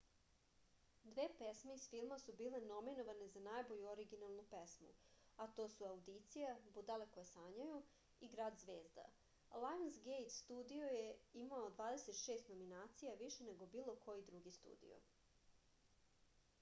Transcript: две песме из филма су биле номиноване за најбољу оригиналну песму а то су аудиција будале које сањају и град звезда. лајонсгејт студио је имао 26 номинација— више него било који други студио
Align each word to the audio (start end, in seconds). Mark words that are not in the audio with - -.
две 1.03 1.25
песме 1.39 1.73
из 1.75 1.83
филма 1.91 2.15
су 2.21 2.33
биле 2.37 2.59
номиноване 2.69 3.27
за 3.33 3.43
најбољу 3.47 3.89
оригиналну 3.91 4.45
песму 4.53 4.87
а 5.45 5.47
то 5.59 5.65
су 5.73 5.85
аудиција 5.89 6.55
будале 6.79 7.07
које 7.17 7.27
сањају 7.33 7.77
и 8.29 8.31
град 8.37 8.59
звезда. 8.63 9.05
лајонсгејт 9.65 10.33
студио 10.39 10.89
је 10.97 11.05
имао 11.45 11.69
26 11.83 12.51
номинација— 12.55 13.15
више 13.23 13.49
него 13.53 13.69
било 13.77 13.99
који 14.09 14.25
други 14.33 14.55
студио 14.59 14.99